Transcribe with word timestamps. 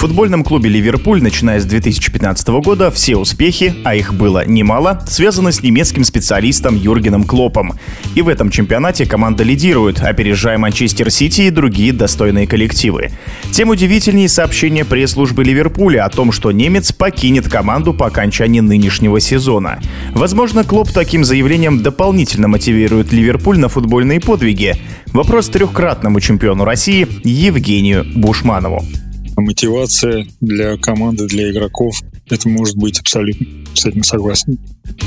В 0.00 0.04
футбольном 0.04 0.44
клубе 0.44 0.70
«Ливерпуль», 0.70 1.22
начиная 1.22 1.60
с 1.60 1.66
2015 1.66 2.48
года, 2.64 2.90
все 2.90 3.18
успехи, 3.18 3.74
а 3.84 3.94
их 3.94 4.14
было 4.14 4.46
немало, 4.46 5.04
связаны 5.06 5.52
с 5.52 5.62
немецким 5.62 6.04
специалистом 6.04 6.74
Юргеном 6.74 7.24
Клопом. 7.24 7.74
И 8.14 8.22
в 8.22 8.28
этом 8.30 8.48
чемпионате 8.48 9.04
команда 9.04 9.44
лидирует, 9.44 10.00
опережая 10.00 10.56
Манчестер 10.56 11.10
Сити 11.10 11.42
и 11.42 11.50
другие 11.50 11.92
достойные 11.92 12.46
коллективы. 12.46 13.10
Тем 13.52 13.68
удивительнее 13.68 14.30
сообщение 14.30 14.86
пресс-службы 14.86 15.44
Ливерпуля 15.44 16.06
о 16.06 16.08
том, 16.08 16.32
что 16.32 16.50
немец 16.50 16.92
покинет 16.92 17.50
команду 17.50 17.92
по 17.92 18.06
окончании 18.06 18.60
нынешнего 18.60 19.20
сезона. 19.20 19.80
Возможно, 20.12 20.64
Клоп 20.64 20.90
таким 20.92 21.24
заявлением 21.24 21.82
дополнительно 21.82 22.48
мотивирует 22.48 23.12
Ливерпуль 23.12 23.58
на 23.58 23.68
футбольные 23.68 24.18
подвиги. 24.18 24.76
Вопрос 25.08 25.50
трехкратному 25.50 26.20
чемпиону 26.20 26.64
России 26.64 27.06
Евгению 27.22 28.06
Бушманову 28.16 28.82
мотивация 29.40 30.26
для 30.40 30.76
команды, 30.76 31.26
для 31.26 31.50
игроков. 31.50 31.94
Это 32.28 32.48
может 32.48 32.76
быть 32.76 33.00
абсолютно 33.00 33.46
с 33.74 33.86
этим 33.86 34.02
согласен. 34.02 34.58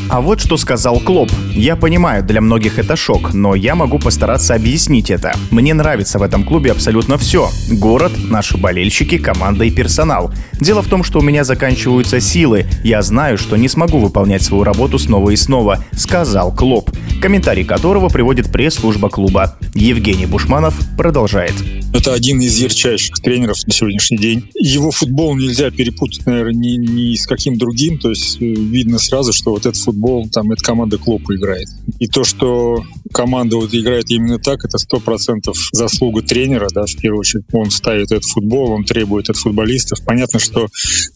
А 0.10 0.22
вот 0.22 0.40
что 0.40 0.58
сказал 0.58 1.00
Клоп. 1.00 1.30
Я 1.54 1.76
понимаю, 1.76 2.24
для 2.24 2.42
многих 2.42 2.80
это 2.80 2.96
шок, 2.96 3.34
но 3.34 3.56
я 3.56 3.76
могу 3.76 4.00
постараться 4.00 4.56
объяснить 4.56 5.10
это. 5.10 5.34
Мне 5.52 5.74
нравится 5.74 6.20
в 6.20 6.24
этом 6.24 6.44
клубе 6.44 6.72
абсолютно 6.72 7.18
все. 7.18 7.50
Город, 7.70 8.12
наши 8.30 8.58
болельщики, 8.58 9.18
команда 9.18 9.66
и 9.66 9.72
персонал. 9.72 10.32
Дело 10.60 10.82
в 10.82 10.88
том, 10.88 11.04
что 11.04 11.20
у 11.20 11.22
меня 11.22 11.44
заканчиваются 11.44 12.20
силы. 12.20 12.66
Я 12.84 13.02
знаю, 13.02 13.38
что 13.38 13.58
не 13.58 13.68
смогу 13.68 14.00
выполнять 14.00 14.42
свою 14.42 14.64
работу 14.64 15.00
снова 15.00 15.32
и 15.32 15.36
снова, 15.36 15.84
сказал 15.94 16.54
Клоп, 16.56 16.92
комментарий 17.22 17.64
которого 17.64 18.10
приводит 18.10 18.52
пресс-служба 18.52 19.10
клуба. 19.10 19.58
Евгений 19.74 20.26
Бушманов 20.26 20.76
продолжает. 20.98 21.54
Это 21.94 22.14
один 22.14 22.42
из 22.42 22.58
ярчайших 22.60 23.20
тренеров 23.20 23.58
на 23.68 23.72
сегодняшний 23.72 24.18
день. 24.18 24.50
Его 24.56 24.90
футбол 24.90 25.36
нельзя 25.36 25.70
перепутать, 25.70 26.26
наверное, 26.26 26.54
ни, 26.54 26.78
ни 26.78 27.16
с 27.16 27.28
каким 27.28 27.58
другим. 27.58 28.00
То 28.00 28.10
есть 28.10 28.42
э, 28.42 28.46
видно 28.46 28.98
сразу, 28.98 29.32
что 29.32 29.52
вот 29.52 29.68
этот 29.68 29.78
футбол, 29.78 30.28
там, 30.30 30.52
эта 30.52 30.64
команда 30.64 30.98
Клопа 30.98 31.36
играет. 31.36 31.68
И 32.00 32.08
то, 32.08 32.24
что 32.24 32.84
команда 33.14 33.58
вот 33.58 33.76
играет 33.76 34.10
именно 34.10 34.40
так, 34.40 34.66
это 34.66 34.80
сто 34.80 35.00
процентов 35.00 35.56
заслуга 35.72 36.24
тренера, 36.24 36.68
да, 36.74 36.86
в 36.86 36.96
первую 36.96 37.20
очередь. 37.20 37.46
Он 37.54 37.70
ставит 37.70 38.12
этот 38.12 38.26
футбол, 38.26 38.72
он 38.72 38.86
требует 38.86 39.30
от 39.30 39.38
футболистов. 39.38 40.04
Понятно, 40.04 40.40
что 40.40 40.68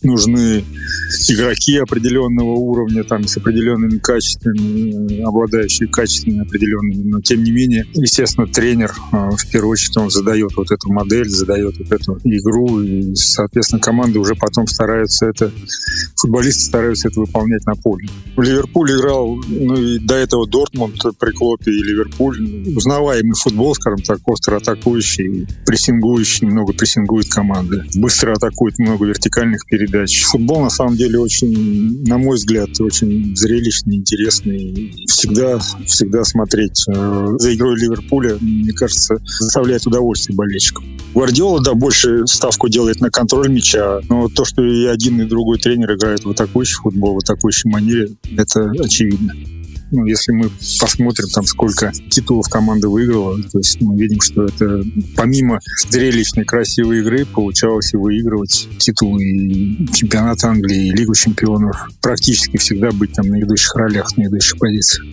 нужны 0.03 0.64
игроки 1.28 1.78
определенного 1.78 2.52
уровня, 2.52 3.03
там, 3.03 3.28
с 3.28 3.36
определенными 3.38 3.97
качествами, 3.97 5.22
обладающие 5.22 5.89
качествами 5.89 6.41
определенными, 6.41 7.09
но 7.09 7.22
тем 7.22 7.44
не 7.44 7.52
менее, 7.52 7.86
естественно, 7.95 8.45
тренер, 8.45 8.94
э, 9.12 9.30
в 9.31 9.52
первую 9.52 9.72
очередь, 9.72 9.97
он 9.97 10.12
задает 10.12 10.52
вот 10.56 10.66
эту 10.71 10.91
модель, 10.91 11.29
задает 11.29 11.77
вот 11.77 11.91
эту 11.91 12.19
игру, 12.23 12.81
и, 12.81 13.15
соответственно, 13.15 13.81
команда 13.81 14.19
уже 14.19 14.35
потом 14.35 14.67
стараются 14.67 15.27
это, 15.27 15.51
футболисты 16.15 16.63
стараются 16.63 17.07
это 17.07 17.19
выполнять 17.19 17.65
на 17.65 17.75
поле. 17.75 18.07
Ливерпуль 18.37 18.91
играл, 18.91 19.35
ну 19.47 19.75
и 19.75 19.99
до 19.99 20.15
этого 20.15 20.47
Дортмунд 20.47 21.01
при 21.19 21.31
Клопе 21.31 21.71
и 21.71 21.83
Ливерпуль. 21.83 22.75
Узнаваемый 22.75 23.35
футбол, 23.35 23.75
скажем 23.75 24.03
так, 24.03 24.19
остро 24.27 24.57
атакующий, 24.57 25.47
прессингующий, 25.65 26.47
много 26.47 26.73
прессингует 26.73 27.29
команды. 27.29 27.83
Быстро 27.95 28.33
атакует 28.33 28.77
много 28.79 29.05
вертикальных 29.05 29.65
передач. 29.65 30.23
Футбол, 30.23 30.61
на 30.61 30.69
самом 30.69 30.95
деле, 30.95 31.19
очень, 31.19 32.03
на 32.07 32.17
мой 32.17 32.38
взгляд, 32.38 32.69
очень 32.79 33.35
зрелищный, 33.35 33.97
интересный. 33.97 34.93
Всегда, 35.07 35.59
всегда 35.85 36.23
смотреть 36.23 36.85
э, 36.88 37.27
за 37.38 37.55
игрой 37.55 37.75
Ливерпуля, 37.79 38.38
мне 38.39 38.73
кажется, 38.73 39.17
заставляет 39.39 39.85
удовольствие 39.88 40.35
болельщикам. 40.58 40.86
Гвардиола, 41.13 41.61
да, 41.61 41.73
больше 41.73 42.27
ставку 42.27 42.69
делает 42.69 43.00
на 43.00 43.09
контроль 43.09 43.50
мяча, 43.50 44.02
но 44.09 44.28
то, 44.29 44.45
что 44.45 44.63
и 44.63 44.85
один, 44.85 45.22
и 45.22 45.25
другой 45.25 45.57
тренер 45.57 45.95
играют 45.95 46.25
в 46.25 46.29
атакующий 46.29 46.75
футбол, 46.75 47.16
в 47.16 47.18
атакующей 47.19 47.69
манере, 47.69 48.09
это 48.38 48.72
очевидно. 48.79 49.34
Ну, 49.90 50.06
если 50.06 50.34
мы 50.34 50.50
посмотрим, 50.81 51.29
там, 51.29 51.45
сколько 51.45 51.94
титулов 52.09 52.50
команда 52.50 52.90
выиграла, 52.90 53.41
то 53.41 53.59
есть 53.59 53.79
мы 53.79 53.97
видим, 53.97 54.19
что 54.19 54.44
это 54.44 54.84
помимо 55.16 55.59
зрелищной 55.90 56.44
красивой 56.44 57.00
игры 57.00 57.25
получалось 57.25 57.94
и 57.94 57.97
выигрывать 57.97 58.68
титулы 58.79 59.24
и 59.24 59.88
чемпионат 59.94 60.44
Англии, 60.44 60.88
и 60.88 60.91
Лигу 60.91 61.16
чемпионов. 61.16 61.88
Практически 62.01 62.57
всегда 62.57 62.91
быть 62.91 63.13
там 63.13 63.28
на 63.28 63.38
ведущих 63.38 63.74
ролях, 63.75 64.16
на 64.18 64.24
ведущих 64.24 64.59
позициях. 64.59 65.06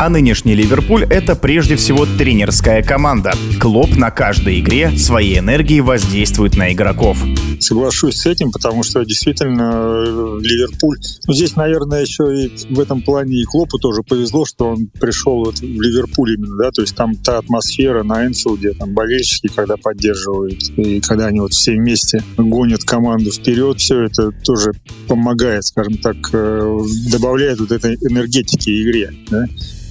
А 0.00 0.08
нынешний 0.08 0.54
Ливерпуль— 0.54 1.04
это 1.10 1.34
прежде 1.34 1.74
всего 1.74 2.06
тренерская 2.06 2.84
команда. 2.84 3.32
Клоп 3.60 3.96
на 3.96 4.12
каждой 4.12 4.60
игре 4.60 4.90
своей 4.96 5.40
энергией 5.40 5.80
воздействует 5.80 6.56
на 6.56 6.72
игроков. 6.72 7.18
Соглашусь 7.58 8.16
с 8.16 8.26
этим, 8.26 8.52
потому 8.52 8.84
что 8.84 9.04
действительно 9.04 9.72
э, 9.72 10.38
Ливерпуль... 10.40 10.98
Ну, 11.26 11.34
здесь, 11.34 11.56
наверное, 11.56 12.02
еще 12.02 12.44
и 12.44 12.72
в 12.72 12.78
этом 12.78 13.02
плане 13.02 13.40
и 13.40 13.44
Клопу 13.44 13.78
тоже 13.78 14.02
повезло, 14.02 14.46
что 14.46 14.68
он 14.68 14.86
пришел 14.86 15.44
вот 15.44 15.58
в 15.58 15.62
Ливерпуль 15.62 16.34
именно, 16.34 16.56
да, 16.56 16.70
то 16.70 16.82
есть 16.82 16.94
там 16.94 17.16
та 17.16 17.38
атмосфера 17.38 18.04
на 18.04 18.24
Энфилде, 18.24 18.74
там 18.74 18.94
болельщики, 18.94 19.48
когда 19.48 19.76
поддерживают, 19.76 20.62
и 20.76 21.00
когда 21.00 21.26
они 21.26 21.40
вот 21.40 21.52
все 21.52 21.72
вместе 21.72 22.22
гонят 22.36 22.84
команду 22.84 23.32
вперед, 23.32 23.80
все 23.80 24.04
это 24.04 24.30
тоже 24.44 24.72
помогает, 25.08 25.64
скажем 25.64 25.96
так, 25.96 26.16
э, 26.32 26.78
добавляет 27.10 27.58
вот 27.58 27.72
этой 27.72 27.96
энергетики 27.96 28.70
игре. 28.84 29.12
Да? 29.46 29.46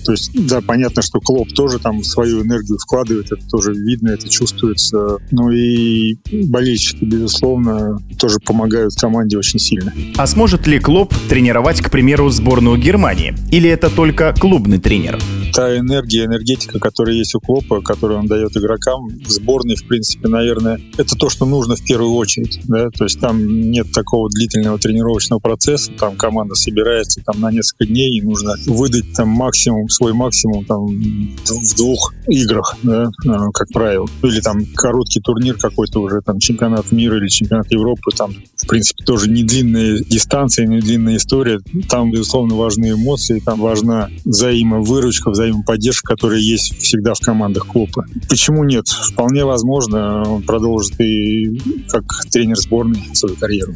То 0.07 0.13
есть, 0.13 0.31
да, 0.47 0.61
понятно, 0.61 1.01
что 1.01 1.19
Клоп 1.19 1.51
тоже 1.51 1.79
там 1.79 2.01
свою 2.01 2.41
энергию 2.41 2.77
вкладывает, 2.77 3.25
это 3.29 3.45
тоже 3.49 3.73
видно, 3.73 4.11
это 4.11 4.29
чувствуется. 4.29 5.17
Ну 5.31 5.51
и 5.51 6.15
болельщики, 6.45 7.03
безусловно, 7.03 7.99
тоже 8.17 8.37
помогают 8.39 8.95
команде 8.95 9.37
очень 9.37 9.59
сильно. 9.59 9.93
А 10.15 10.25
сможет 10.25 10.65
ли 10.65 10.79
Клоп 10.79 11.13
тренировать, 11.27 11.81
к 11.81 11.91
примеру, 11.91 12.29
сборную 12.29 12.77
Германии? 12.77 13.35
Или 13.51 13.69
это 13.69 13.89
только 13.89 14.33
клубный 14.39 14.79
тренер? 14.79 15.19
Та 15.53 15.77
энергия, 15.77 16.25
энергетика, 16.25 16.79
которая 16.79 17.15
есть 17.15 17.35
у 17.35 17.39
Клопа, 17.39 17.81
которую 17.81 18.19
он 18.19 18.27
дает 18.27 18.55
игрокам, 18.55 19.07
в 19.07 19.29
сборной, 19.29 19.75
в 19.75 19.87
принципе, 19.87 20.27
наверное, 20.27 20.79
это 20.97 21.15
то, 21.15 21.29
что 21.29 21.45
нужно 21.45 21.75
в 21.75 21.83
первую 21.83 22.13
очередь. 22.13 22.59
Да? 22.65 22.89
То 22.89 23.05
есть 23.05 23.19
там 23.19 23.71
нет 23.71 23.91
такого 23.91 24.29
длительного 24.29 24.77
тренировочного 24.77 25.39
процесса, 25.39 25.91
там 25.93 26.15
команда 26.15 26.55
собирается 26.55 27.21
там 27.25 27.39
на 27.41 27.51
несколько 27.51 27.85
дней, 27.85 28.17
и 28.17 28.21
нужно 28.21 28.55
выдать 28.67 29.13
там 29.15 29.29
максимум 29.29 29.89
свой 29.89 30.13
максимум 30.13 30.65
там 30.65 30.87
в 30.87 31.75
двух 31.75 32.13
играх, 32.27 32.77
да, 32.83 33.09
а, 33.27 33.51
как 33.51 33.69
правило. 33.69 34.07
Или 34.23 34.41
там 34.41 34.65
короткий 34.75 35.21
турнир 35.21 35.57
какой-то 35.57 36.01
уже, 36.01 36.21
там 36.21 36.39
чемпионат 36.39 36.91
мира 36.91 37.17
или 37.17 37.27
чемпионат 37.27 37.71
Европы, 37.71 38.11
там, 38.15 38.33
в 38.67 38.69
принципе, 38.69 39.01
тоже 39.05 39.29
не 39.29 39.43
длинные 39.43 40.03
дистанции, 40.03 40.65
не 40.65 40.81
длинная 40.81 41.15
история. 41.15 41.61
Там, 41.89 42.11
безусловно, 42.11 42.55
важны 42.55 42.91
эмоции, 42.91 43.39
там 43.39 43.61
важна 43.61 44.09
взаимовыручка, 44.25 45.31
взаимоподдержка, 45.31 46.15
которая 46.15 46.39
есть 46.39 46.77
всегда 46.77 47.13
в 47.13 47.19
командах 47.21 47.65
клуба. 47.65 48.05
Почему 48.27 48.65
нет? 48.65 48.89
Вполне 48.89 49.45
возможно, 49.45 50.23
он 50.23 50.43
продолжит 50.43 50.99
и 50.99 51.61
как 51.87 52.03
тренер 52.29 52.57
сборной 52.57 53.01
свою 53.13 53.37
карьеру. 53.37 53.73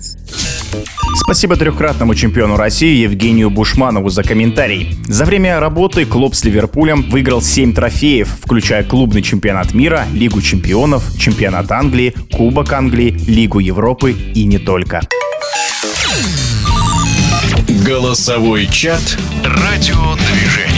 Спасибо 1.16 1.56
трехкратному 1.56 2.16
чемпиону 2.16 2.58
России 2.58 3.02
Евгению 3.04 3.50
Бушманову 3.50 4.10
за 4.10 4.24
комментарий. 4.24 4.96
За 5.08 5.26
время 5.26 5.60
работы 5.60 6.06
клуб 6.06 6.36
с 6.36 6.44
Ливерпулем 6.44 7.10
выиграл 7.10 7.42
7 7.42 7.74
трофеев, 7.74 8.30
включая 8.42 8.84
клубный 8.84 9.22
чемпионат 9.22 9.74
мира, 9.74 10.06
Лигу 10.14 10.42
чемпионов, 10.42 11.04
чемпионат 11.18 11.72
Англии, 11.72 12.14
Кубок 12.32 12.74
Англии, 12.74 13.12
Лигу 13.28 13.60
Европы 13.60 14.12
и 14.12 14.46
не 14.46 14.58
только. 14.58 15.02
Голосовой 17.86 18.68
чат 18.68 19.18
«Радиодвижение». 19.44 20.71